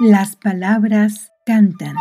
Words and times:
Las 0.00 0.36
palabras 0.36 1.32
cantan. 1.44 1.96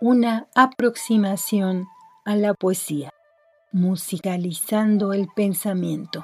Una 0.00 0.46
aproximación 0.54 1.88
a 2.24 2.36
la 2.36 2.54
poesía, 2.54 3.10
musicalizando 3.72 5.12
el 5.12 5.26
pensamiento. 5.34 6.22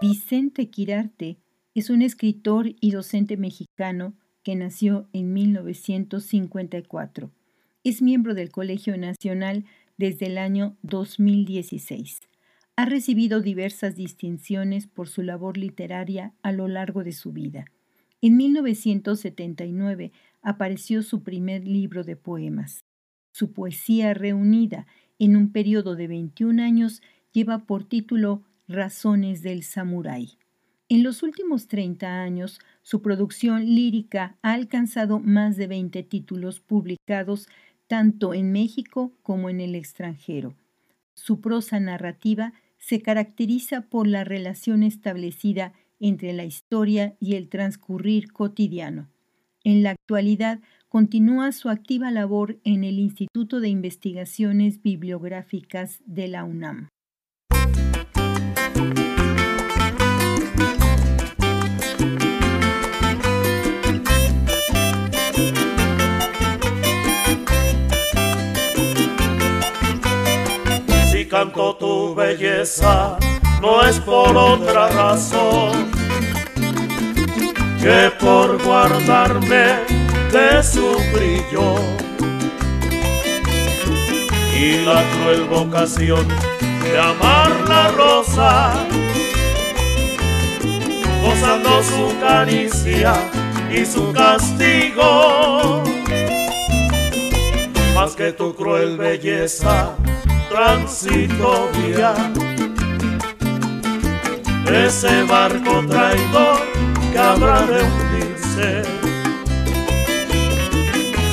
Vicente 0.00 0.70
Quirarte 0.70 1.36
es 1.74 1.90
un 1.90 2.00
escritor 2.00 2.74
y 2.80 2.92
docente 2.92 3.36
mexicano 3.36 4.14
que 4.42 4.56
nació 4.56 5.06
en 5.12 5.34
1954. 5.34 7.30
Es 7.84 8.00
miembro 8.00 8.32
del 8.32 8.50
Colegio 8.50 8.96
Nacional 8.96 9.66
desde 9.98 10.28
el 10.28 10.38
año 10.38 10.78
2016 10.80 12.22
ha 12.80 12.86
recibido 12.86 13.42
diversas 13.42 13.94
distinciones 13.94 14.86
por 14.86 15.06
su 15.06 15.20
labor 15.20 15.58
literaria 15.58 16.32
a 16.40 16.50
lo 16.50 16.66
largo 16.66 17.04
de 17.04 17.12
su 17.12 17.30
vida. 17.30 17.66
En 18.22 18.38
1979 18.38 20.12
apareció 20.40 21.02
su 21.02 21.22
primer 21.22 21.68
libro 21.68 22.04
de 22.04 22.16
poemas. 22.16 22.86
Su 23.32 23.52
poesía 23.52 24.14
reunida 24.14 24.86
en 25.18 25.36
un 25.36 25.52
periodo 25.52 25.94
de 25.94 26.06
21 26.06 26.62
años 26.62 27.02
lleva 27.32 27.66
por 27.66 27.84
título 27.84 28.44
Razones 28.66 29.42
del 29.42 29.62
Samurái. 29.62 30.38
En 30.88 31.02
los 31.02 31.22
últimos 31.22 31.68
30 31.68 32.22
años, 32.22 32.60
su 32.80 33.02
producción 33.02 33.66
lírica 33.66 34.38
ha 34.40 34.54
alcanzado 34.54 35.20
más 35.20 35.58
de 35.58 35.66
20 35.66 36.02
títulos 36.04 36.60
publicados 36.60 37.46
tanto 37.88 38.32
en 38.32 38.52
México 38.52 39.12
como 39.22 39.50
en 39.50 39.60
el 39.60 39.74
extranjero. 39.74 40.54
Su 41.12 41.42
prosa 41.42 41.78
narrativa 41.78 42.54
se 42.80 43.00
caracteriza 43.00 43.82
por 43.82 44.08
la 44.08 44.24
relación 44.24 44.82
establecida 44.82 45.72
entre 46.00 46.32
la 46.32 46.44
historia 46.44 47.14
y 47.20 47.34
el 47.36 47.48
transcurrir 47.48 48.32
cotidiano. 48.32 49.08
En 49.62 49.82
la 49.82 49.90
actualidad 49.90 50.60
continúa 50.88 51.52
su 51.52 51.68
activa 51.68 52.10
labor 52.10 52.58
en 52.64 52.82
el 52.82 52.98
Instituto 52.98 53.60
de 53.60 53.68
Investigaciones 53.68 54.82
Bibliográficas 54.82 56.00
de 56.06 56.28
la 56.28 56.44
UNAM. 56.44 56.88
Canto 71.30 71.76
tu 71.76 72.12
belleza, 72.12 73.16
no 73.62 73.86
es 73.86 74.00
por 74.00 74.36
otra 74.36 74.88
razón 74.88 75.92
que 77.80 78.10
por 78.18 78.60
guardarme 78.64 79.76
de 80.32 80.60
su 80.60 80.96
brillo. 81.14 81.76
Y 84.58 84.84
la 84.84 85.04
cruel 85.12 85.44
vocación 85.44 86.26
de 86.82 86.98
amar 86.98 87.52
la 87.68 87.92
rosa, 87.92 88.72
gozando 91.22 91.80
su 91.84 92.18
caricia 92.20 93.14
y 93.72 93.86
su 93.86 94.12
castigo, 94.12 95.84
más 97.94 98.16
que 98.16 98.32
tu 98.32 98.52
cruel 98.52 98.98
belleza 98.98 99.94
transitoria. 100.50 102.14
Ese 104.66 105.22
barco 105.24 105.84
traidor 105.88 106.60
que 107.12 107.18
habrá 107.18 107.62
de 107.62 107.82
hundirse, 107.82 108.82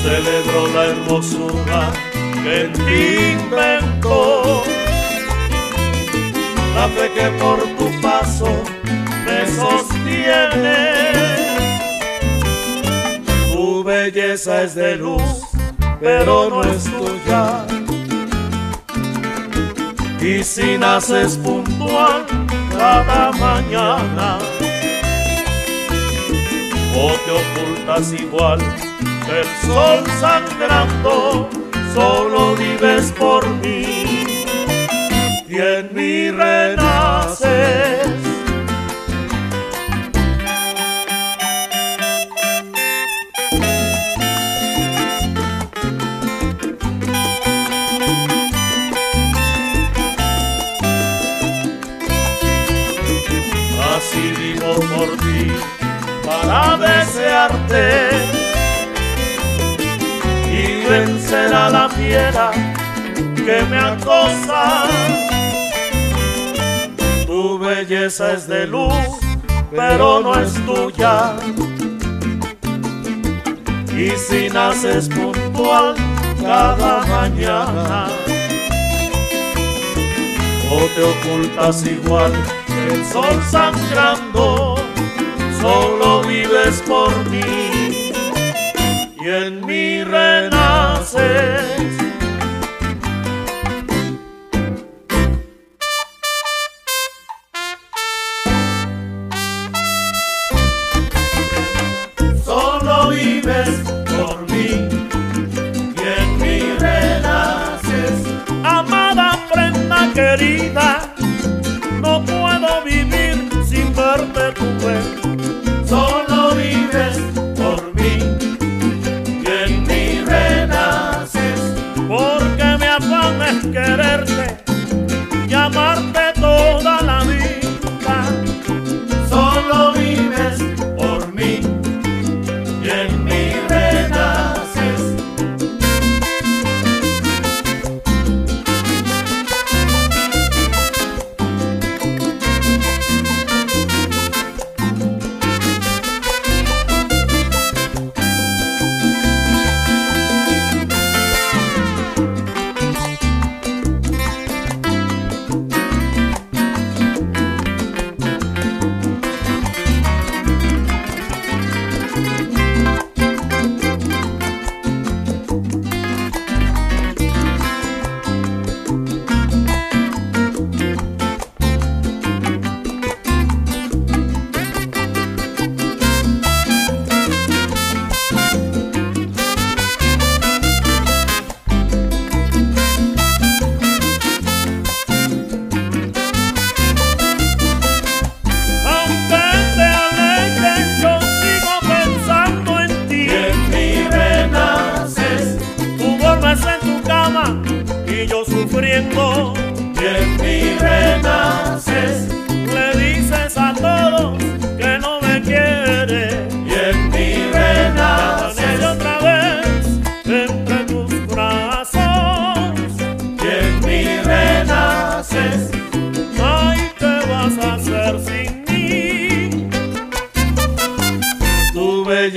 celebró 0.04 0.68
la 0.74 0.86
hermosura 0.86 1.92
que 2.44 2.62
en 2.62 2.74
ti 2.74 3.42
inventó. 3.42 4.64
La 6.76 6.88
fe 6.90 7.12
que 7.16 7.28
por 7.40 7.60
tu 7.78 8.02
paso 8.02 8.64
me 9.26 9.46
sostiene. 9.48 10.78
Tu 13.52 13.84
belleza 13.84 14.64
es 14.64 14.76
de 14.76 14.96
luz, 14.96 15.42
pero 16.00 16.50
no 16.50 16.64
es 16.64 16.84
tuya 16.84 17.77
y 20.28 20.44
si 20.44 20.78
naces 20.78 21.38
puntual 21.38 22.26
cada 22.78 23.32
mañana 23.32 24.38
o 26.94 27.12
te 27.24 27.32
ocultas 27.32 28.12
igual 28.12 28.60
el 29.30 29.46
sol 29.66 30.04
sangrando, 30.20 31.50
desearte 57.48 58.10
y 60.52 60.86
vencer 60.88 61.54
a 61.54 61.70
la 61.70 61.90
fiera 61.90 62.52
que 63.36 63.64
me 63.70 63.78
acosa. 63.78 64.84
Tu 67.26 67.60
belleza 67.60 68.34
es 68.34 68.48
de 68.48 68.68
luz, 68.68 68.94
pero 69.72 70.22
no 70.22 70.40
es 70.40 70.54
tuya. 70.66 71.36
Y 73.96 74.12
si 74.12 74.50
naces 74.50 75.10
puntual 75.10 75.96
cada 76.42 77.04
mañana, 77.06 78.08
o 80.70 80.86
te 80.96 81.04
ocultas 81.04 81.86
igual 81.86 82.32
el 82.90 83.06
sol 83.06 83.42
sangrando 83.50 84.76
solo 85.62 86.17
vives 86.28 86.84
por 86.86 87.12
mí 87.30 88.12
y 89.20 89.30
en 89.30 89.66
mí 89.66 90.04
renaces. 90.04 91.77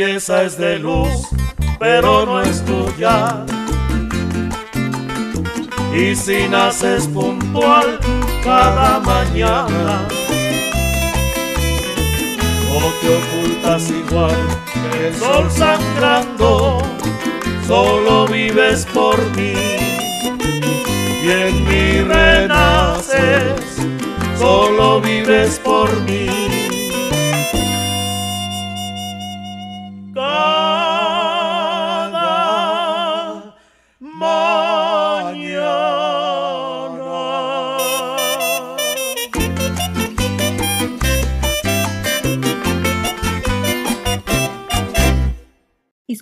Belleza 0.01 0.45
es 0.45 0.57
de 0.57 0.79
luz, 0.79 1.29
pero 1.79 2.25
no 2.25 2.41
es 2.41 2.65
tuya. 2.65 3.45
Y 5.95 6.17
si 6.17 6.49
naces 6.49 7.07
puntual 7.09 7.99
cada 8.43 9.01
mañana, 9.01 10.09
o 12.73 12.81
te 13.01 13.09
ocultas 13.21 13.91
igual 13.91 14.37
que 14.73 15.09
el 15.09 15.15
sol 15.17 15.51
sangrando, 15.51 16.79
solo 17.67 18.27
vives 18.27 18.87
por 18.95 19.19
mí. 19.37 19.53
Y 21.23 21.31
en 21.31 21.65
mí 21.69 22.01
renaces, 22.03 23.61
solo 24.39 25.01
vives 25.03 25.59
por 25.63 25.95
mí. 26.03 26.60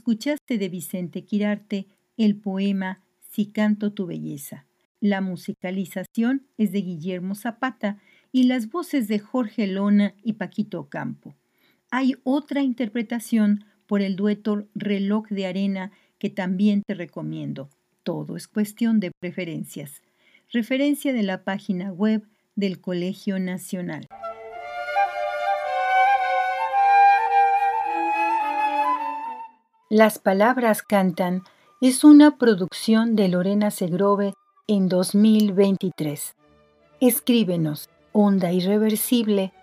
Escuchaste 0.08 0.56
de 0.56 0.70
Vicente 0.70 1.26
Quirarte 1.26 1.87
el 2.16 2.34
poema 2.34 3.05
Si 3.28 3.44
canto 3.52 3.93
tu 3.93 4.06
belleza. 4.06 4.64
La 5.00 5.20
musicalización 5.20 6.46
es 6.56 6.72
de 6.72 6.81
Guillermo 6.81 7.34
Zapata 7.34 7.99
y 8.32 8.44
las 8.44 8.70
voces 8.70 9.06
de 9.06 9.19
Jorge 9.19 9.66
Lona 9.66 10.14
y 10.22 10.32
Paquito 10.32 10.88
Campo. 10.88 11.34
Hay 11.90 12.14
otra 12.25 12.62
interpretación 12.62 13.66
por 13.87 14.00
el 14.00 14.16
dueto 14.16 14.66
Reloj 14.75 15.28
de 15.28 15.44
Arena 15.44 15.93
que 16.19 16.31
también 16.31 16.84
te 16.87 16.94
recomiendo. 16.94 17.69
Todo 18.02 18.38
es 18.38 18.49
cuestión 18.49 19.00
de 19.00 19.10
preferencias. 19.20 20.00
Referencia 20.50 21.12
de 21.12 21.22
la 21.22 21.44
página 21.44 21.93
web 21.93 22.26
del 22.56 22.81
Colegio 22.81 23.38
Nacional. 23.38 24.06
Las 29.90 30.19
palabras 30.19 30.82
cantan 30.82 31.44
es 31.81 32.05
una 32.05 32.37
producción 32.37 33.17
de 33.17 33.29
Lorena 33.29 33.70
Segrove 33.70 34.35
en 34.67 34.87
2023. 34.87 36.35
Escríbenos 37.00 37.88
onda 38.12 38.52
irreversible. 38.52 39.55